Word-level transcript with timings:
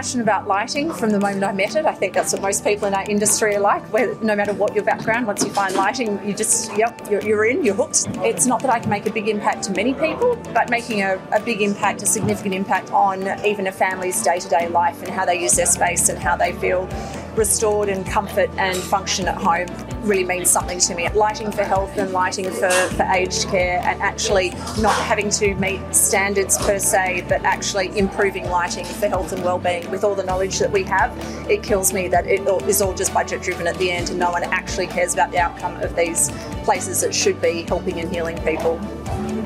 passionate 0.00 0.22
about 0.22 0.48
lighting 0.48 0.90
from 0.90 1.10
the 1.10 1.20
moment 1.20 1.44
I 1.44 1.52
met 1.52 1.76
it. 1.76 1.84
I 1.84 1.92
think 1.92 2.14
that's 2.14 2.32
what 2.32 2.40
most 2.40 2.64
people 2.64 2.88
in 2.88 2.94
our 2.94 3.04
industry 3.04 3.54
are 3.56 3.60
like, 3.60 3.82
where 3.92 4.14
no 4.22 4.34
matter 4.34 4.54
what 4.54 4.74
your 4.74 4.82
background, 4.82 5.26
once 5.26 5.44
you 5.44 5.50
find 5.50 5.74
lighting, 5.74 6.18
you 6.26 6.32
just, 6.32 6.74
yep, 6.74 6.98
you're, 7.10 7.20
you're 7.20 7.44
in, 7.44 7.62
you're 7.62 7.74
hooked. 7.74 8.06
It's 8.24 8.46
not 8.46 8.62
that 8.62 8.70
I 8.70 8.80
can 8.80 8.88
make 8.88 9.04
a 9.04 9.12
big 9.12 9.28
impact 9.28 9.64
to 9.64 9.72
many 9.72 9.92
people, 9.92 10.36
but 10.54 10.70
making 10.70 11.02
a, 11.02 11.20
a 11.32 11.40
big 11.40 11.60
impact, 11.60 12.00
a 12.00 12.06
significant 12.06 12.54
impact 12.54 12.90
on 12.92 13.28
even 13.44 13.66
a 13.66 13.72
family's 13.72 14.22
day 14.22 14.38
to 14.38 14.48
day 14.48 14.68
life 14.70 15.02
and 15.02 15.10
how 15.10 15.26
they 15.26 15.38
use 15.38 15.52
their 15.52 15.66
space 15.66 16.08
and 16.08 16.18
how 16.18 16.34
they 16.34 16.54
feel 16.54 16.88
restored 17.36 17.88
and 17.88 18.06
comfort 18.06 18.50
and 18.56 18.76
function 18.76 19.28
at 19.28 19.36
home 19.36 19.66
really 20.02 20.24
means 20.24 20.50
something 20.50 20.78
to 20.78 20.94
me. 20.94 21.08
Lighting 21.10 21.52
for 21.52 21.62
health 21.62 21.96
and 21.96 22.12
lighting 22.12 22.50
for, 22.50 22.70
for 22.70 23.02
aged 23.12 23.48
care 23.48 23.80
and 23.84 24.00
actually 24.00 24.50
not 24.80 24.94
having 24.94 25.30
to 25.30 25.54
meet 25.56 25.80
standards 25.94 26.58
per 26.58 26.78
se, 26.78 27.24
but 27.28 27.42
actually 27.44 27.96
improving 27.98 28.48
lighting 28.48 28.84
for 28.84 29.08
health 29.08 29.32
and 29.32 29.44
well-being 29.44 29.90
with 29.90 30.04
all 30.04 30.14
the 30.14 30.24
knowledge 30.24 30.58
that 30.58 30.70
we 30.70 30.82
have, 30.84 31.16
it 31.50 31.62
kills 31.62 31.92
me 31.92 32.08
that 32.08 32.26
it 32.26 32.40
is 32.68 32.80
all 32.80 32.94
just 32.94 33.12
budget 33.12 33.42
driven 33.42 33.66
at 33.66 33.76
the 33.78 33.90
end 33.90 34.10
and 34.10 34.18
no 34.18 34.30
one 34.30 34.42
actually 34.44 34.86
cares 34.86 35.14
about 35.14 35.30
the 35.30 35.38
outcome 35.38 35.76
of 35.82 35.94
these 35.96 36.30
places 36.64 37.00
that 37.00 37.14
should 37.14 37.40
be 37.40 37.62
helping 37.62 38.00
and 38.00 38.10
healing 38.10 38.38
people 38.42 38.80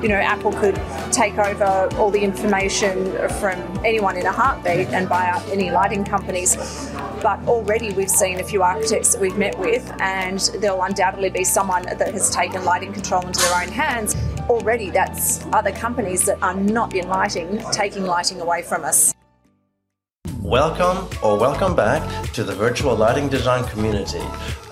you 0.04 0.08
know, 0.08 0.16
Apple 0.16 0.52
could 0.52 0.78
take 1.10 1.38
over 1.38 1.88
all 1.96 2.10
the 2.10 2.20
information 2.20 3.10
from 3.40 3.58
anyone 3.86 4.18
in 4.18 4.26
a 4.26 4.32
heartbeat 4.32 4.88
and 4.88 5.08
buy 5.08 5.30
up 5.30 5.42
any 5.48 5.70
lighting 5.70 6.04
companies. 6.04 6.56
But 7.24 7.48
already 7.48 7.90
we've 7.94 8.10
seen 8.10 8.38
a 8.38 8.44
few 8.44 8.62
architects 8.62 9.14
that 9.14 9.18
we've 9.22 9.38
met 9.38 9.58
with, 9.58 9.90
and 9.98 10.38
there'll 10.60 10.82
undoubtedly 10.82 11.30
be 11.30 11.42
someone 11.42 11.84
that 11.84 12.12
has 12.12 12.28
taken 12.28 12.66
lighting 12.66 12.92
control 12.92 13.26
into 13.26 13.40
their 13.40 13.62
own 13.62 13.68
hands. 13.68 14.14
Already, 14.50 14.90
that's 14.90 15.42
other 15.46 15.72
companies 15.72 16.26
that 16.26 16.42
are 16.42 16.52
not 16.52 16.94
in 16.94 17.08
lighting 17.08 17.64
taking 17.72 18.04
lighting 18.04 18.42
away 18.42 18.60
from 18.60 18.84
us. 18.84 19.14
Welcome 20.42 21.08
or 21.22 21.38
welcome 21.38 21.74
back 21.74 22.30
to 22.34 22.44
the 22.44 22.54
Virtual 22.54 22.94
Lighting 22.94 23.30
Design 23.30 23.64
Community, 23.68 24.20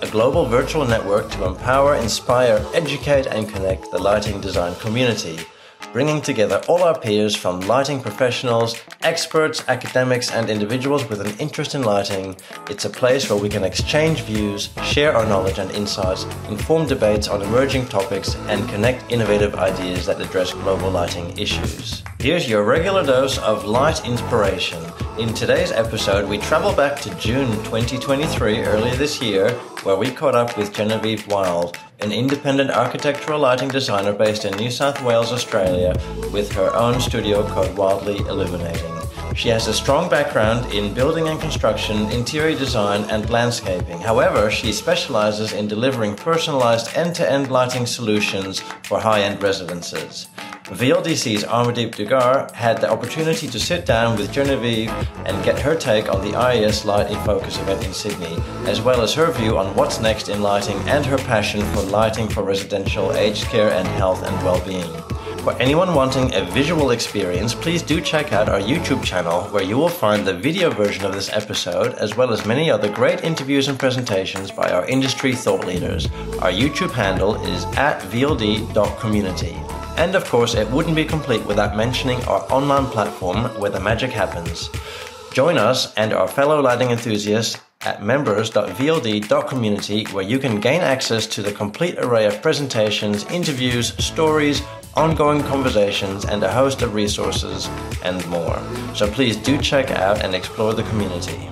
a 0.03 0.07
global 0.11 0.45
virtual 0.45 0.85
network 0.85 1.31
to 1.31 1.45
empower, 1.45 1.95
inspire, 1.95 2.63
educate, 2.75 3.25
and 3.25 3.49
connect 3.49 3.89
the 3.89 3.97
lighting 3.97 4.39
design 4.39 4.75
community 4.75 5.39
bringing 5.93 6.19
together 6.19 6.59
all 6.67 6.83
our 6.83 6.97
peers 6.97 7.35
from 7.35 7.61
lighting 7.61 8.01
professionals, 8.01 8.75
experts, 9.03 9.63
academics, 9.69 10.31
and 10.31 10.49
individuals 10.49 11.07
with 11.07 11.21
an 11.21 11.39
interest 11.39 11.75
in 11.75 11.83
lighting. 11.83 12.35
It's 12.69 12.85
a 12.85 12.89
place 12.89 13.29
where 13.29 13.39
we 13.39 13.47
can 13.47 13.63
exchange 13.63 14.21
views, 14.23 14.69
share 14.83 15.15
our 15.15 15.25
knowledge 15.25 15.59
and 15.59 15.69
insights, 15.71 16.25
inform 16.49 16.87
debates 16.87 17.27
on 17.27 17.43
emerging 17.43 17.85
topics, 17.85 18.35
and 18.49 18.67
connect 18.69 19.09
innovative 19.11 19.55
ideas 19.55 20.07
that 20.07 20.19
address 20.19 20.51
global 20.51 20.89
lighting 20.89 21.37
issues. 21.37 22.03
Here's 22.23 22.49
your 22.49 22.63
regular 22.63 23.05
dose 23.05 23.37
of 23.39 23.65
light 23.65 24.07
inspiration. 24.07 24.81
In 25.19 25.33
today's 25.33 25.73
episode, 25.73 26.29
we 26.29 26.37
travel 26.37 26.73
back 26.73 26.97
to 27.01 27.13
June 27.15 27.51
2023, 27.65 28.59
earlier 28.59 28.95
this 28.95 29.21
year, 29.21 29.51
where 29.83 29.97
we 29.97 30.09
caught 30.09 30.33
up 30.33 30.57
with 30.57 30.73
Genevieve 30.73 31.27
Wild, 31.27 31.77
an 31.99 32.13
independent 32.13 32.71
architectural 32.71 33.41
lighting 33.41 33.67
designer 33.67 34.13
based 34.13 34.45
in 34.45 34.55
New 34.55 34.71
South 34.71 35.03
Wales, 35.03 35.33
Australia, 35.33 35.99
with 36.31 36.49
her 36.53 36.73
own 36.73 37.01
studio 37.01 37.45
called 37.45 37.75
Wildly 37.77 38.19
Illuminating. 38.19 38.95
She 39.35 39.49
has 39.49 39.67
a 39.67 39.73
strong 39.73 40.09
background 40.09 40.71
in 40.71 40.93
building 40.93 41.27
and 41.27 41.41
construction, 41.41 42.09
interior 42.09 42.57
design, 42.57 43.01
and 43.09 43.29
landscaping. 43.31 43.99
However, 43.99 44.49
she 44.49 44.71
specializes 44.71 45.51
in 45.51 45.67
delivering 45.67 46.15
personalized 46.15 46.95
end 46.95 47.15
to 47.15 47.29
end 47.29 47.51
lighting 47.51 47.85
solutions 47.85 48.61
for 48.83 49.01
high 49.01 49.23
end 49.23 49.43
residences. 49.43 50.29
VLDC's 50.63 51.43
Amardeep 51.43 51.93
Dugar 51.93 52.49
had 52.53 52.79
the 52.79 52.89
opportunity 52.89 53.47
to 53.47 53.59
sit 53.59 53.85
down 53.85 54.17
with 54.17 54.31
Genevieve 54.31 54.89
and 55.25 55.43
get 55.43 55.59
her 55.59 55.75
take 55.75 56.09
on 56.09 56.21
the 56.21 56.37
IES 56.37 56.85
Light 56.85 57.11
in 57.11 57.21
Focus 57.25 57.59
event 57.59 57.85
in 57.85 57.93
Sydney, 57.93 58.37
as 58.65 58.81
well 58.81 59.01
as 59.01 59.13
her 59.13 59.29
view 59.33 59.57
on 59.57 59.75
what's 59.75 59.99
next 59.99 60.29
in 60.29 60.41
lighting 60.41 60.77
and 60.87 61.05
her 61.05 61.17
passion 61.17 61.61
for 61.73 61.81
lighting 61.81 62.29
for 62.29 62.43
residential 62.43 63.11
aged 63.11 63.43
care 63.47 63.71
and 63.71 63.87
health 63.89 64.23
and 64.23 64.35
well-being. 64.45 64.89
For 65.43 65.53
anyone 65.61 65.93
wanting 65.93 66.33
a 66.33 66.45
visual 66.45 66.91
experience, 66.91 67.53
please 67.53 67.81
do 67.81 67.99
check 67.99 68.31
out 68.31 68.47
our 68.47 68.61
YouTube 68.61 69.03
channel 69.03 69.41
where 69.49 69.63
you 69.63 69.77
will 69.77 69.89
find 69.89 70.25
the 70.25 70.33
video 70.33 70.69
version 70.69 71.03
of 71.03 71.11
this 71.11 71.29
episode 71.33 71.95
as 71.95 72.15
well 72.15 72.31
as 72.31 72.45
many 72.45 72.71
other 72.71 72.89
great 72.89 73.25
interviews 73.25 73.67
and 73.67 73.77
presentations 73.77 74.49
by 74.49 74.71
our 74.71 74.85
industry 74.85 75.35
thought 75.35 75.67
leaders. 75.67 76.05
Our 76.39 76.51
YouTube 76.51 76.91
handle 76.91 77.35
is 77.47 77.65
at 77.75 77.99
vld.community. 78.03 79.57
And 79.97 80.15
of 80.15 80.25
course, 80.25 80.55
it 80.55 80.69
wouldn't 80.69 80.95
be 80.95 81.05
complete 81.05 81.45
without 81.45 81.77
mentioning 81.77 82.23
our 82.25 82.41
online 82.51 82.87
platform 82.87 83.45
where 83.59 83.69
the 83.69 83.79
magic 83.79 84.11
happens. 84.11 84.69
Join 85.33 85.57
us 85.57 85.93
and 85.95 86.13
our 86.13 86.27
fellow 86.27 86.61
lighting 86.61 86.91
enthusiasts 86.91 87.59
at 87.81 88.03
members.vld.community 88.03 90.05
where 90.05 90.23
you 90.23 90.39
can 90.39 90.59
gain 90.59 90.81
access 90.81 91.27
to 91.27 91.41
the 91.41 91.51
complete 91.51 91.97
array 91.97 92.25
of 92.25 92.41
presentations, 92.41 93.25
interviews, 93.25 93.93
stories, 94.03 94.61
ongoing 94.95 95.41
conversations, 95.43 96.25
and 96.25 96.43
a 96.43 96.51
host 96.51 96.81
of 96.81 96.93
resources 96.93 97.69
and 98.03 98.25
more. 98.27 98.61
So 98.95 99.09
please 99.09 99.37
do 99.37 99.57
check 99.57 99.91
out 99.91 100.23
and 100.23 100.35
explore 100.35 100.73
the 100.73 100.83
community. 100.83 101.49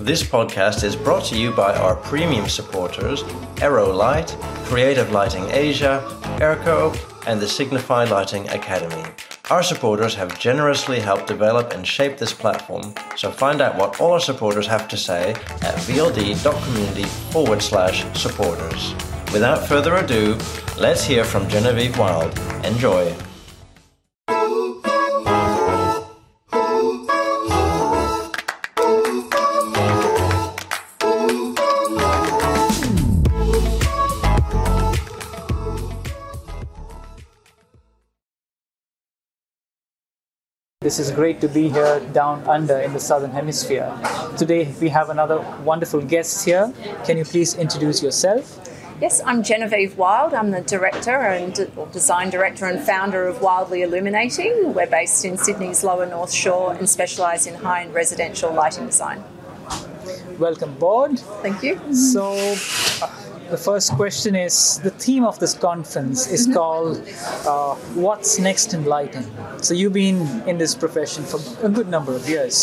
This 0.00 0.22
podcast 0.22 0.84
is 0.84 0.96
brought 0.96 1.24
to 1.26 1.38
you 1.38 1.52
by 1.52 1.76
our 1.76 1.96
premium 1.96 2.48
supporters 2.48 3.22
Aero 3.62 3.92
Light, 3.92 4.36
Creative 4.64 5.12
Lighting 5.12 5.48
Asia, 5.50 6.02
ERCO, 6.40 7.13
and 7.26 7.40
the 7.40 7.48
Signify 7.48 8.04
Lighting 8.04 8.48
Academy. 8.48 9.04
Our 9.50 9.62
supporters 9.62 10.14
have 10.14 10.38
generously 10.38 11.00
helped 11.00 11.26
develop 11.26 11.72
and 11.72 11.86
shape 11.86 12.16
this 12.16 12.32
platform, 12.32 12.94
so 13.16 13.30
find 13.30 13.60
out 13.60 13.76
what 13.76 14.00
all 14.00 14.12
our 14.12 14.20
supporters 14.20 14.66
have 14.66 14.88
to 14.88 14.96
say 14.96 15.32
at 15.32 15.74
vld.community 15.86 17.04
forward 17.30 17.60
slash 17.60 18.04
supporters. 18.18 18.94
Without 19.32 19.66
further 19.66 19.96
ado, 19.96 20.38
let's 20.78 21.04
hear 21.04 21.24
from 21.24 21.48
Genevieve 21.48 21.98
Wild. 21.98 22.38
Enjoy. 22.64 23.14
This 40.84 40.98
is 40.98 41.10
great 41.10 41.40
to 41.40 41.48
be 41.48 41.70
here 41.70 41.98
down 42.12 42.46
under 42.46 42.76
in 42.76 42.92
the 42.92 43.00
southern 43.00 43.30
hemisphere. 43.30 43.90
Today 44.36 44.70
we 44.82 44.90
have 44.90 45.08
another 45.08 45.40
wonderful 45.64 46.02
guest 46.02 46.44
here. 46.44 46.74
Can 47.06 47.16
you 47.16 47.24
please 47.24 47.54
introduce 47.54 48.02
yourself? 48.02 48.60
Yes, 49.00 49.22
I'm 49.24 49.42
Genevieve 49.42 49.96
Wild. 49.96 50.34
I'm 50.34 50.50
the 50.50 50.60
director 50.60 51.22
and 51.22 51.54
design 51.90 52.28
director 52.28 52.66
and 52.66 52.78
founder 52.78 53.26
of 53.26 53.40
Wildly 53.40 53.80
Illuminating. 53.80 54.74
We're 54.74 54.86
based 54.86 55.24
in 55.24 55.38
Sydney's 55.38 55.82
Lower 55.84 56.04
North 56.04 56.34
Shore 56.34 56.74
and 56.74 56.86
specialise 56.86 57.46
in 57.46 57.54
high-end 57.54 57.94
residential 57.94 58.52
lighting 58.52 58.84
design. 58.84 59.24
Welcome 60.38 60.74
board. 60.74 61.18
Thank 61.40 61.62
you. 61.62 61.80
So, 61.94 62.34
uh, 63.00 63.10
the 63.54 63.62
first 63.62 63.92
question 63.92 64.34
is 64.34 64.80
the 64.80 64.90
theme 64.90 65.24
of 65.24 65.38
this 65.38 65.54
conference 65.54 66.26
is 66.26 66.42
mm-hmm. 66.42 66.54
called 66.54 66.96
uh, 67.46 67.76
What's 67.94 68.40
Next 68.40 68.74
in 68.74 68.84
Lighting? 68.84 69.24
So, 69.62 69.74
you've 69.74 69.92
been 69.92 70.18
in 70.48 70.58
this 70.58 70.74
profession 70.74 71.22
for 71.22 71.38
a 71.64 71.68
good 71.68 71.88
number 71.88 72.12
of 72.16 72.28
years. 72.28 72.56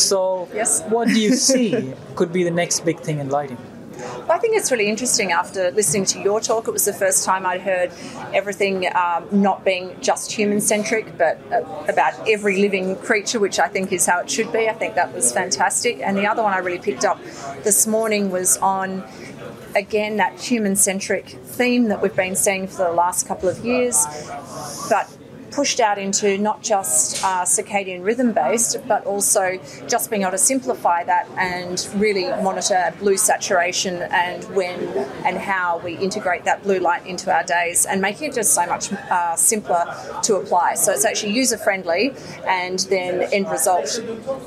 So, 0.00 0.48
yes. 0.54 0.84
what 0.84 1.08
do 1.08 1.20
you 1.20 1.34
see 1.50 1.92
could 2.14 2.32
be 2.32 2.44
the 2.44 2.52
next 2.62 2.84
big 2.84 3.00
thing 3.00 3.18
in 3.18 3.28
lighting? 3.28 3.58
Well, 3.98 4.30
I 4.30 4.38
think 4.38 4.56
it's 4.56 4.70
really 4.70 4.88
interesting 4.88 5.32
after 5.32 5.72
listening 5.72 6.04
to 6.12 6.20
your 6.20 6.40
talk. 6.40 6.68
It 6.68 6.70
was 6.70 6.84
the 6.84 6.92
first 6.92 7.24
time 7.24 7.44
I'd 7.44 7.62
heard 7.62 7.90
everything 8.32 8.86
um, 8.94 9.26
not 9.32 9.64
being 9.64 9.96
just 10.00 10.30
human 10.30 10.60
centric, 10.60 11.18
but 11.18 11.40
uh, 11.50 11.62
about 11.88 12.14
every 12.28 12.60
living 12.60 12.94
creature, 12.96 13.40
which 13.40 13.58
I 13.58 13.66
think 13.66 13.92
is 13.92 14.06
how 14.06 14.20
it 14.20 14.30
should 14.30 14.52
be. 14.52 14.68
I 14.68 14.74
think 14.74 14.94
that 14.94 15.12
was 15.12 15.32
fantastic. 15.32 16.00
And 16.00 16.16
the 16.16 16.26
other 16.26 16.42
one 16.44 16.52
I 16.52 16.58
really 16.58 16.78
picked 16.78 17.04
up 17.04 17.18
this 17.64 17.86
morning 17.86 18.30
was 18.30 18.58
on 18.58 19.02
again 19.76 20.16
that 20.16 20.40
human 20.40 20.74
centric 20.74 21.26
theme 21.26 21.88
that 21.88 22.02
we've 22.02 22.16
been 22.16 22.34
seeing 22.34 22.66
for 22.66 22.78
the 22.78 22.92
last 22.92 23.26
couple 23.28 23.48
of 23.48 23.64
years, 23.64 24.04
but 24.88 25.08
pushed 25.56 25.80
out 25.80 25.98
into 25.98 26.36
not 26.36 26.62
just 26.62 27.24
uh, 27.24 27.42
circadian 27.44 28.04
rhythm 28.04 28.30
based, 28.32 28.76
but 28.86 29.04
also 29.06 29.58
just 29.88 30.10
being 30.10 30.20
able 30.22 30.32
to 30.32 30.38
simplify 30.52 31.02
that 31.02 31.26
and 31.38 31.88
really 31.94 32.24
monitor 32.42 32.92
blue 32.98 33.16
saturation 33.16 33.94
and 34.24 34.44
when 34.54 34.78
and 35.24 35.38
how 35.38 35.78
we 35.78 35.96
integrate 35.96 36.44
that 36.44 36.62
blue 36.62 36.78
light 36.78 37.04
into 37.06 37.34
our 37.34 37.42
days 37.42 37.86
and 37.86 38.02
making 38.02 38.28
it 38.28 38.34
just 38.34 38.52
so 38.54 38.66
much 38.66 38.92
uh, 38.92 39.34
simpler 39.34 39.82
to 40.22 40.36
apply. 40.36 40.74
So 40.74 40.92
it's 40.92 41.06
actually 41.06 41.32
user 41.32 41.56
friendly 41.56 42.12
and 42.46 42.78
then 42.90 43.22
end 43.32 43.48
result 43.50 43.88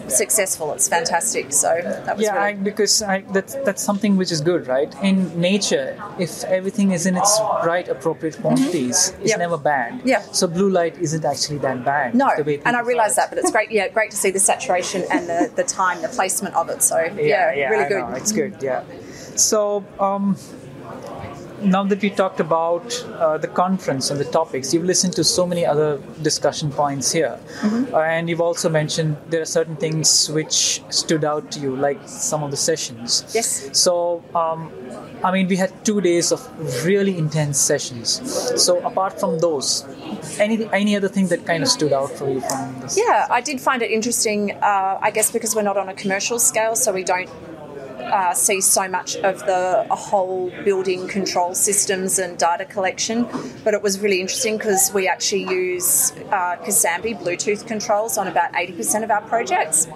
successful. 0.08 0.74
It's 0.74 0.88
fantastic. 0.88 1.52
So 1.54 1.70
that 2.06 2.16
was 2.18 2.24
yeah, 2.26 2.36
really- 2.36 2.46
I, 2.60 2.64
because 2.70 3.02
I, 3.02 3.22
that's 3.34 3.56
that's 3.66 3.82
something 3.84 4.16
which 4.16 4.32
is 4.32 4.42
good, 4.42 4.68
right? 4.68 4.94
In 5.02 5.18
nature, 5.42 5.98
if 6.20 6.44
everything 6.44 6.92
is 6.92 7.08
in 7.08 7.18
its 7.18 7.40
right 7.66 7.88
appropriate 7.88 8.38
quantities, 8.42 9.10
it's 9.22 9.30
Yep. 9.32 9.40
never 9.40 9.58
bad. 9.58 10.02
Yeah. 10.06 10.22
So 10.38 10.46
blue 10.48 10.70
light 10.70 10.98
isn't 11.00 11.26
actually 11.26 11.58
that 11.60 11.84
bad. 11.84 12.16
No, 12.16 12.30
the 12.38 12.44
way 12.44 12.62
and 12.66 12.76
I 12.76 12.82
realise 12.82 13.16
that, 13.16 13.30
but 13.30 13.40
it's 13.40 13.52
great. 13.52 13.72
Yeah, 13.72 13.88
great 13.90 14.12
to 14.12 14.18
see 14.18 14.32
the 14.32 14.40
saturation 14.40 15.04
and 15.12 15.28
the, 15.28 15.52
the 15.56 15.64
time, 15.64 16.02
the 16.02 16.10
placement 16.10 16.56
of 16.56 16.70
it. 16.70 16.82
So 16.84 17.00
yeah, 17.18 17.50
really 17.50 17.86
I 17.86 17.90
good. 17.90 18.00
know, 18.00 18.14
it's 18.16 18.32
good. 18.32 18.58
Yeah. 18.62 18.84
So 19.36 19.86
um, 20.00 20.36
now 21.62 21.84
that 21.84 22.02
we 22.02 22.10
talked 22.10 22.40
about 22.40 22.86
uh, 23.18 23.38
the 23.38 23.48
conference 23.48 24.10
and 24.12 24.20
the 24.20 24.26
topics, 24.26 24.74
you've 24.74 24.86
listened 24.86 25.14
to 25.14 25.24
so 25.24 25.46
many 25.46 25.66
other 25.66 26.00
discussion 26.22 26.72
points 26.72 27.12
here, 27.12 27.40
Mm-hmm. 27.62 27.94
uh, 27.94 28.00
and 28.00 28.30
you've 28.30 28.42
also 28.42 28.70
mentioned 28.70 29.18
there 29.30 29.42
are 29.42 29.46
certain 29.46 29.76
things 29.76 30.30
which 30.30 30.82
stood 30.90 31.24
out 31.24 31.52
to 31.52 31.60
you, 31.60 31.76
like 31.76 32.00
some 32.08 32.44
of 32.44 32.52
the 32.52 32.58
sessions. 32.58 33.26
Yes. 33.34 33.70
So. 33.78 34.24
Um, 34.36 34.72
I 35.22 35.34
mean, 35.34 35.50
we 35.50 35.58
had 35.58 35.84
two 35.84 36.00
days 36.00 36.32
of 36.32 36.40
really 36.86 37.18
intense 37.18 37.60
sessions. 37.60 38.22
So, 38.64 38.80
apart 38.86 39.20
from 39.20 39.40
those, 39.40 39.84
any 40.40 40.66
any 40.72 40.96
other 40.96 41.10
thing 41.10 41.28
that 41.28 41.46
kind 41.46 41.62
of 41.62 41.68
stood 41.68 41.92
out 41.92 42.10
for 42.12 42.30
you 42.30 42.40
from 42.40 42.80
this? 42.80 42.98
Yeah, 42.98 43.28
I 43.30 43.42
did 43.42 43.60
find 43.60 43.82
it 43.82 43.92
interesting. 43.92 44.52
Uh, 44.54 44.98
I 45.02 45.12
guess 45.12 45.30
because 45.30 45.54
we're 45.58 45.68
not 45.72 45.76
on 45.76 45.90
a 45.90 45.94
commercial 45.94 46.40
scale, 46.40 46.74
so 46.78 46.94
we 46.94 47.04
don't 47.04 47.30
uh, 48.10 48.34
see 48.34 48.62
so 48.62 48.88
much 48.88 49.16
of 49.18 49.40
the 49.46 49.86
whole 49.90 50.52
building 50.64 51.08
control 51.08 51.54
systems 51.56 52.20
and 52.20 52.38
data 52.38 52.66
collection. 52.66 53.28
But 53.64 53.74
it 53.74 53.82
was 53.82 54.00
really 54.00 54.22
interesting 54.22 54.58
because 54.58 54.92
we 54.94 55.08
actually 55.08 55.44
use 55.44 56.12
uh, 56.32 56.58
Casambi 56.58 57.20
Bluetooth 57.20 57.66
controls 57.68 58.18
on 58.18 58.28
about 58.28 58.54
80% 58.54 59.04
of 59.04 59.12
our 59.12 59.22
projects. 59.22 59.88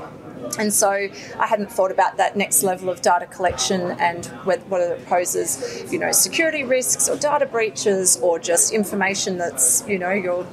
And 0.60 0.74
so 0.74 0.90
I 0.90 1.48
hadn't 1.48 1.72
thought 1.72 1.92
about 1.92 2.18
that 2.18 2.36
next 2.36 2.64
level 2.64 2.90
of 2.90 3.02
data 3.02 3.26
collection 3.26 3.92
and 4.00 4.26
whe- 4.46 4.62
whether 4.70 4.94
it 4.94 5.06
poses, 5.06 5.92
you 5.92 5.98
know, 5.98 6.12
security 6.12 6.64
risks 6.64 7.10
or 7.10 7.18
data 7.18 7.46
breaches 7.46 8.18
or 8.18 8.40
just 8.40 8.72
information 8.72 9.38
that's, 9.38 9.88
you 9.88 9.98
know, 9.98 10.12
you're 10.12 10.46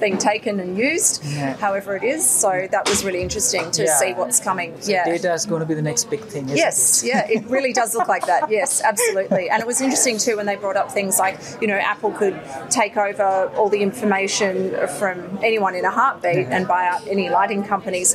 being 0.00 0.18
taken 0.18 0.60
and 0.60 0.76
used, 0.78 1.24
Yeah. 1.24 1.54
however 1.56 1.96
it 1.96 2.02
is. 2.04 2.28
So 2.28 2.66
that 2.70 2.88
was 2.88 3.04
really 3.04 3.22
interesting 3.22 3.70
to 3.72 3.84
Yeah. 3.84 3.96
see 3.98 4.12
what's 4.12 4.40
coming. 4.40 4.74
yeah. 4.84 5.04
Data 5.04 5.32
is 5.32 5.46
going 5.46 5.60
to 5.60 5.66
be 5.66 5.74
the 5.74 5.82
next 5.82 6.04
big 6.10 6.20
thing, 6.20 6.44
isn't 6.46 6.56
Yes, 6.56 7.02
it? 7.02 7.08
yeah, 7.08 7.26
it 7.28 7.46
really 7.48 7.72
does 7.72 7.94
look 7.94 8.08
like 8.08 8.26
that. 8.26 8.50
Yes, 8.50 8.82
absolutely. 8.84 9.48
And 9.50 9.60
it 9.60 9.66
was 9.66 9.80
interesting 9.80 10.18
too 10.18 10.36
when 10.36 10.46
they 10.46 10.56
brought 10.56 10.76
up 10.76 10.90
things 10.92 11.18
like, 11.18 11.38
you 11.60 11.66
know, 11.68 11.76
Apple 11.76 12.10
could 12.12 12.38
take 12.70 12.96
over 12.96 13.50
all 13.56 13.68
the 13.68 13.82
information 13.82 14.74
from 14.98 15.38
anyone 15.42 15.74
in 15.74 15.84
a 15.84 15.90
heartbeat 15.90 16.48
and 16.50 16.66
buy 16.68 16.86
out 16.86 17.06
any 17.08 17.28
lighting 17.30 17.64
companies. 17.64 18.14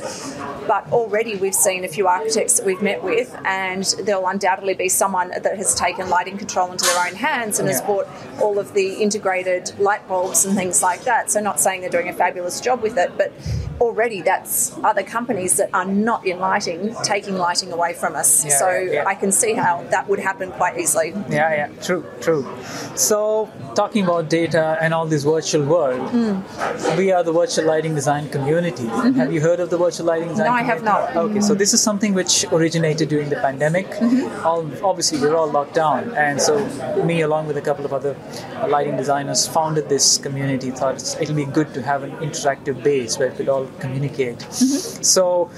But 0.66 0.90
already 0.92 1.36
we've 1.36 1.54
seen 1.54 1.84
a 1.84 1.88
few 1.88 2.06
architects 2.06 2.54
that 2.58 2.66
we've 2.66 2.82
met 2.82 3.02
with, 3.02 3.34
and 3.44 3.84
there'll 4.04 4.26
undoubtedly 4.28 4.74
be 4.74 4.88
someone 4.88 5.30
that 5.30 5.56
has 5.56 5.74
taken 5.74 6.08
lighting 6.08 6.38
control 6.38 6.70
into 6.70 6.84
their 6.84 7.06
own 7.06 7.14
hands 7.14 7.58
and 7.58 7.68
has 7.68 7.80
bought 7.80 8.06
all 8.40 8.58
of 8.58 8.72
the 8.74 8.94
integrated 9.02 9.72
light 9.78 10.06
bulbs 10.08 10.44
and 10.44 10.56
things 10.56 10.82
like 10.82 11.02
that. 11.04 11.30
So, 11.30 11.40
not 11.40 11.58
saying 11.60 11.71
they're 11.80 11.90
doing 11.90 12.08
a 12.08 12.12
fabulous 12.12 12.60
job 12.60 12.82
with 12.82 12.96
it, 12.98 13.10
but 13.16 13.32
already 13.80 14.22
that's 14.22 14.72
other 14.84 15.02
companies 15.02 15.56
that 15.56 15.70
are 15.72 15.84
not 15.84 16.26
in 16.26 16.38
lighting 16.38 16.94
taking 17.02 17.36
lighting 17.36 17.72
away 17.72 17.92
from 17.94 18.14
us. 18.16 18.44
Yeah, 18.44 18.58
so, 18.58 18.70
yeah. 18.70 19.04
I 19.06 19.14
can 19.14 19.32
see 19.32 19.54
how 19.54 19.82
that 19.90 20.08
would 20.08 20.18
happen 20.18 20.50
quite 20.52 20.78
easily. 20.78 21.10
Yeah, 21.28 21.54
yeah, 21.54 21.68
true, 21.82 22.04
true. 22.20 22.46
So, 22.94 23.50
talking 23.74 24.04
about 24.04 24.28
data 24.28 24.78
and 24.80 24.92
all 24.94 25.06
this 25.06 25.24
virtual 25.24 25.64
world, 25.66 26.10
Hmm. 26.10 26.96
we 26.96 27.12
are 27.12 27.22
the 27.22 27.32
virtual 27.32 27.66
lighting 27.66 27.94
design 27.94 28.28
community. 28.28 28.86
Have 28.86 29.32
you 29.32 29.40
heard 29.40 29.60
of 29.60 29.70
the 29.70 29.78
virtual 29.78 30.06
lighting 30.06 30.28
design? 30.28 30.46
Mm-hmm. 30.46 30.54
No, 30.56 30.62
I 30.62 30.74
have 30.74 30.82
not. 30.82 31.16
Okay, 31.16 31.40
so 31.40 31.54
this 31.54 31.72
is 31.72 31.80
something 31.82 32.14
which 32.14 32.44
originated 32.52 33.08
during 33.08 33.28
the 33.28 33.36
pandemic. 33.36 33.86
Mm-hmm. 33.90 34.46
All, 34.46 34.66
obviously, 34.84 35.20
we're 35.20 35.36
all 35.36 35.50
locked 35.50 35.74
down, 35.74 36.14
and 36.14 36.40
so 36.40 36.58
me, 37.04 37.22
along 37.22 37.46
with 37.46 37.56
a 37.56 37.60
couple 37.60 37.84
of 37.84 37.92
other 37.92 38.16
lighting 38.68 38.96
designers, 38.96 39.46
founded 39.46 39.88
this 39.88 40.18
community. 40.18 40.70
Thought 40.70 41.16
it'll 41.20 41.34
be 41.34 41.44
good 41.44 41.72
to 41.74 41.82
have 41.82 42.02
an 42.02 42.12
interactive 42.26 42.82
base 42.82 43.18
where 43.18 43.30
we 43.30 43.36
could 43.36 43.48
all 43.48 43.61
communicate. 43.80 44.38
Mm-hmm. 44.38 45.02
So, 45.02 45.50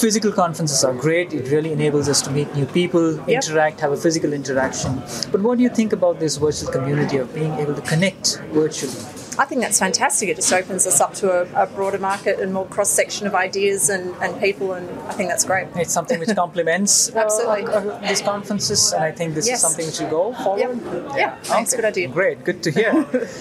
physical 0.00 0.32
conferences 0.32 0.84
are 0.84 0.92
great. 0.94 1.32
It 1.32 1.50
really 1.50 1.72
enables 1.72 2.08
us 2.08 2.22
to 2.22 2.30
meet 2.30 2.54
new 2.54 2.66
people, 2.66 3.18
interact, 3.28 3.80
have 3.80 3.92
a 3.92 3.96
physical 3.96 4.32
interaction. 4.32 4.96
But 5.30 5.40
what 5.42 5.58
do 5.58 5.64
you 5.64 5.70
think 5.70 5.92
about 5.92 6.18
this 6.20 6.36
virtual 6.36 6.72
community 6.72 7.16
of 7.18 7.34
being 7.34 7.52
able 7.54 7.74
to 7.74 7.82
connect 7.82 8.40
virtually? 8.52 8.94
I 9.36 9.44
think 9.46 9.62
that's 9.62 9.80
fantastic. 9.80 10.28
It 10.28 10.36
just 10.36 10.52
opens 10.52 10.86
us 10.86 11.00
up 11.00 11.14
to 11.14 11.28
a, 11.28 11.64
a 11.64 11.66
broader 11.66 11.98
market 11.98 12.38
and 12.38 12.52
more 12.52 12.66
cross 12.66 12.88
section 12.88 13.26
of 13.26 13.34
ideas 13.34 13.88
and, 13.88 14.14
and 14.22 14.40
people, 14.40 14.74
and 14.74 14.88
I 15.08 15.12
think 15.12 15.28
that's 15.28 15.44
great. 15.44 15.66
It's 15.74 15.92
something 15.92 16.20
which 16.20 16.28
complements 16.36 17.10
uh, 17.12 17.18
Absolutely. 17.18 17.64
uh, 17.64 17.98
these 18.06 18.20
conferences, 18.22 18.92
and 18.92 19.02
I 19.02 19.10
think 19.10 19.34
this 19.34 19.48
Yes. 19.48 19.56
is 19.56 19.62
something 19.62 19.86
which 19.86 19.98
will 19.98 20.10
go 20.10 20.34
forward. 20.44 20.60
Yep. 20.60 21.16
Yeah, 21.16 21.34
thanks. 21.42 21.72
Okay, 21.72 21.82
Good 21.82 21.88
idea. 21.88 22.08
Great, 22.08 22.44
good 22.44 22.62
to 22.62 22.70
hear. 22.70 22.92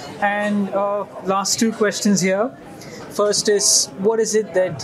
and 0.22 0.70
uh, 0.74 1.06
last 1.26 1.60
two 1.60 1.72
questions 1.72 2.22
here. 2.22 2.58
First 3.14 3.48
is, 3.48 3.88
what 4.00 4.20
is 4.20 4.34
it 4.34 4.56
that 4.56 4.84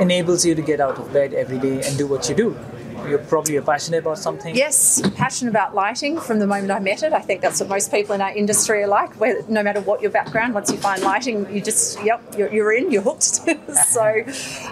enables 0.00 0.44
you 0.44 0.54
to 0.54 0.62
get 0.62 0.80
out 0.80 0.96
of 0.96 1.12
bed 1.12 1.34
every 1.34 1.58
day 1.58 1.82
and 1.82 1.98
do 1.98 2.06
what 2.06 2.28
you 2.28 2.34
do? 2.36 2.56
You're 3.08 3.18
probably 3.18 3.60
passionate 3.60 3.98
about 3.98 4.18
something. 4.18 4.54
Yes, 4.54 5.02
passionate 5.16 5.50
about 5.50 5.74
lighting 5.74 6.18
from 6.18 6.38
the 6.38 6.46
moment 6.46 6.70
I 6.70 6.78
met 6.78 7.02
it. 7.02 7.12
I 7.12 7.20
think 7.20 7.42
that's 7.42 7.60
what 7.60 7.68
most 7.68 7.90
people 7.90 8.14
in 8.14 8.20
our 8.20 8.34
industry 8.34 8.82
are 8.82 8.86
like. 8.86 9.20
Where 9.20 9.42
no 9.48 9.62
matter 9.62 9.80
what 9.80 10.00
your 10.00 10.10
background, 10.10 10.54
once 10.54 10.70
you 10.70 10.78
find 10.78 11.02
lighting, 11.02 11.52
you 11.52 11.60
just 11.60 12.02
yep, 12.02 12.22
you're, 12.38 12.50
you're 12.52 12.72
in, 12.72 12.90
you're 12.90 13.02
hooked. 13.02 13.24
so, 13.88 14.24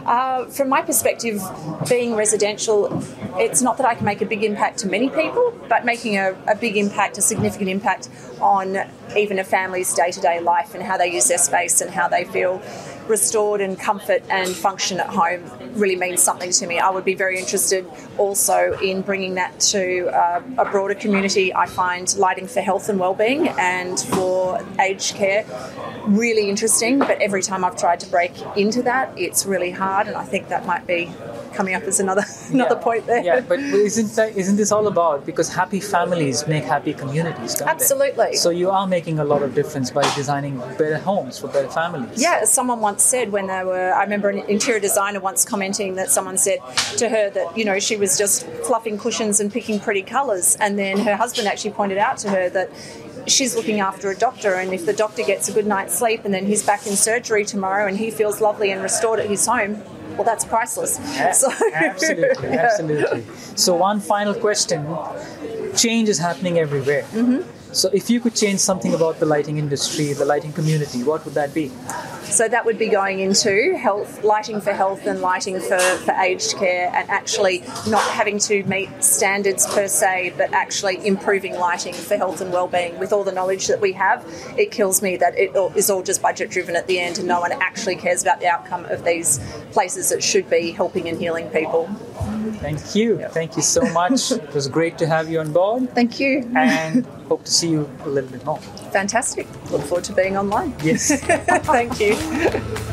uh, 0.06 0.46
from 0.46 0.68
my 0.70 0.80
perspective, 0.80 1.42
being 1.88 2.14
residential, 2.14 3.02
it's 3.36 3.60
not 3.60 3.76
that 3.78 3.86
I 3.86 3.94
can 3.94 4.06
make 4.06 4.22
a 4.22 4.26
big 4.26 4.44
impact 4.44 4.78
to 4.78 4.88
many 4.88 5.10
people, 5.10 5.54
but 5.68 5.84
making 5.84 6.16
a, 6.16 6.34
a 6.46 6.54
big 6.54 6.76
impact, 6.76 7.18
a 7.18 7.22
significant 7.22 7.68
impact 7.68 8.08
on 8.40 8.78
even 9.14 9.38
a 9.38 9.44
family's 9.44 9.92
day-to-day 9.92 10.40
life 10.40 10.74
and 10.74 10.82
how 10.82 10.96
they 10.96 11.12
use 11.12 11.28
their 11.28 11.38
space 11.38 11.82
and 11.82 11.90
how 11.90 12.08
they 12.08 12.24
feel 12.24 12.62
restored 13.08 13.60
and 13.60 13.78
comfort 13.78 14.22
and 14.28 14.48
function 14.48 15.00
at 15.00 15.08
home 15.08 15.50
really 15.74 15.96
means 15.96 16.22
something 16.22 16.50
to 16.50 16.66
me. 16.66 16.78
I 16.78 16.90
would 16.90 17.04
be 17.04 17.14
very 17.14 17.38
interested 17.38 17.86
also 18.18 18.78
in 18.80 19.02
bringing 19.02 19.34
that 19.34 19.58
to 19.60 20.08
uh, 20.08 20.42
a 20.58 20.64
broader 20.70 20.94
community. 20.94 21.54
I 21.54 21.66
find 21.66 22.14
lighting 22.16 22.46
for 22.46 22.60
health 22.60 22.88
and 22.88 22.98
well-being 22.98 23.48
and 23.48 23.98
for 23.98 24.64
aged 24.80 25.14
care 25.14 25.44
really 26.06 26.48
interesting, 26.48 26.98
but 26.98 27.20
every 27.20 27.42
time 27.42 27.64
I've 27.64 27.76
tried 27.76 28.00
to 28.00 28.08
break 28.08 28.32
into 28.56 28.82
that, 28.82 29.16
it's 29.16 29.46
really 29.46 29.70
hard, 29.70 30.08
and 30.08 30.16
I 30.16 30.24
think 30.24 30.48
that 30.48 30.66
might 30.66 30.86
be 30.86 31.12
coming 31.52 31.74
up 31.74 31.82
as 31.84 32.00
another 32.00 32.24
another 32.50 32.74
Yeah. 32.76 32.82
point 32.82 33.06
there. 33.06 33.22
Yeah, 33.22 33.40
but 33.40 33.58
isn't 33.60 34.14
that, 34.16 34.36
isn't 34.36 34.56
this 34.56 34.72
all 34.72 34.86
about 34.86 35.24
because 35.26 35.48
happy 35.54 35.80
families 35.80 36.46
make 36.46 36.64
happy 36.64 36.94
communities? 36.94 37.54
Don't 37.54 37.66
they? 37.66 37.72
Absolutely. 37.72 38.36
So 38.36 38.50
you 38.50 38.70
are 38.70 38.86
making 38.86 39.18
a 39.18 39.24
lot 39.24 39.42
of 39.42 39.54
difference 39.54 39.90
by 39.90 40.02
designing 40.14 40.58
better 40.78 40.98
homes 40.98 41.38
for 41.38 41.48
better 41.48 41.68
families. 41.68 42.20
Yeah, 42.20 42.40
as 42.42 42.52
someone 42.52 42.80
once 42.80 43.02
said 43.02 43.32
when 43.32 43.46
they 43.46 43.64
were, 43.64 43.92
I 43.92 44.02
remember 44.02 44.28
an 44.30 44.38
interior 44.48 44.80
designer 44.80 45.20
once 45.20 45.44
commenting 45.44 45.94
that 45.96 46.10
someone 46.10 46.38
said 46.38 46.58
to 46.98 47.08
her 47.08 47.30
that, 47.30 47.56
you 47.56 47.64
know, 47.64 47.78
she 47.78 47.96
was 47.96 48.16
just 48.18 48.46
fluffing 48.66 48.98
cushions 48.98 49.40
and 49.40 49.52
picking 49.52 49.78
pretty 49.80 50.02
colours. 50.02 50.56
And 50.60 50.78
then 50.78 50.98
her 50.98 51.16
husband 51.16 51.48
actually 51.48 51.72
pointed 51.72 51.98
out 51.98 52.18
to 52.18 52.30
her 52.30 52.48
that 52.50 52.70
she's 53.26 53.54
looking 53.54 53.78
after 53.80 54.10
a 54.10 54.16
doctor, 54.16 54.54
and 54.54 54.72
if 54.74 54.84
the 54.84 54.92
doctor 54.92 55.22
gets 55.22 55.48
a 55.48 55.52
good 55.52 55.66
night's 55.66 55.94
sleep 55.96 56.24
and 56.24 56.34
then 56.34 56.44
he's 56.44 56.62
back 56.64 56.86
in 56.88 56.96
surgery 56.96 57.44
tomorrow 57.44 57.86
and 57.86 57.96
he 57.96 58.10
feels 58.10 58.40
lovely 58.40 58.72
and 58.72 58.82
restored 58.82 59.20
at 59.20 59.26
his 59.30 59.46
home, 59.46 59.80
well, 60.16 60.24
that's 60.24 60.44
priceless. 60.44 60.98
Yeah, 61.14 61.32
So- 61.32 61.50
absolutely, 61.74 62.48
Yeah. 62.54 62.62
absolutely. 62.70 63.24
So 63.56 63.74
one 63.74 64.00
final 64.00 64.34
question: 64.34 64.86
change 65.76 66.08
is 66.08 66.18
happening 66.18 66.58
everywhere. 66.58 67.02
Mm-hmm. 67.12 67.42
So 67.72 67.88
if 67.94 68.10
you 68.10 68.20
could 68.20 68.34
change 68.34 68.60
something 68.60 68.92
about 68.92 69.18
the 69.18 69.24
lighting 69.24 69.56
industry, 69.56 70.12
the 70.12 70.26
lighting 70.26 70.52
community, 70.52 71.02
what 71.04 71.24
would 71.24 71.32
that 71.34 71.54
be? 71.54 71.70
So 72.24 72.46
that 72.46 72.66
would 72.66 72.78
be 72.78 72.88
going 72.90 73.20
into 73.20 73.78
health, 73.78 74.22
lighting 74.22 74.60
for 74.60 74.74
health 74.74 75.06
and 75.06 75.22
lighting 75.22 75.58
for, 75.58 75.78
for 75.78 76.12
aged 76.12 76.56
care, 76.56 76.90
and 76.94 77.08
actually 77.08 77.60
not 77.88 78.02
having 78.10 78.38
to 78.40 78.62
meet 78.64 78.90
standards 79.02 79.66
per 79.66 79.88
se, 79.88 80.34
but 80.36 80.52
actually 80.52 81.04
improving 81.06 81.54
lighting 81.58 81.94
for 81.94 82.18
health 82.18 82.42
and 82.42 82.52
well-being. 82.52 82.98
With 82.98 83.10
all 83.10 83.24
the 83.24 83.32
knowledge 83.32 83.68
that 83.68 83.80
we 83.80 83.92
have, 83.92 84.22
it 84.58 84.70
kills 84.70 85.00
me 85.00 85.16
that 85.16 85.38
it 85.38 85.56
is 85.74 85.88
all 85.88 86.02
just 86.02 86.20
budget 86.20 86.50
driven 86.50 86.76
at 86.76 86.86
the 86.86 87.00
end, 87.00 87.18
and 87.18 87.26
no 87.26 87.40
one 87.40 87.52
actually 87.52 87.96
cares 87.96 88.20
about 88.20 88.40
the 88.40 88.48
outcome 88.48 88.84
of 88.86 89.02
these 89.02 89.40
places 89.72 90.10
that 90.10 90.22
should 90.22 90.48
be 90.48 90.70
helping 90.70 91.08
and 91.08 91.18
healing 91.18 91.48
people. 91.50 91.88
Thank 92.60 92.94
you, 92.94 93.18
thank 93.30 93.56
you 93.56 93.62
so 93.62 93.82
much. 93.92 94.30
it 94.32 94.54
was 94.54 94.68
great 94.68 94.98
to 94.98 95.06
have 95.06 95.28
you 95.30 95.40
on 95.40 95.52
board, 95.52 95.92
Thank 95.94 96.20
you. 96.20 96.50
and 96.54 97.04
hope 97.28 97.44
to 97.44 97.50
see 97.50 97.70
you 97.70 97.90
a 98.04 98.08
little 98.08 98.30
bit 98.30 98.44
more. 98.44 98.58
Fantastic. 98.92 99.46
Look 99.70 99.82
forward 99.82 100.04
to 100.04 100.12
being 100.12 100.36
online. 100.36 100.74
Yes. 100.82 101.20
Thank 101.64 101.98
you. 102.00 102.16